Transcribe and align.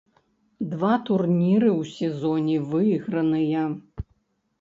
Два 0.69 0.93
турніры 1.09 1.69
ў 1.79 1.91
сезоне 1.97 2.57
выйграныя. 2.71 3.67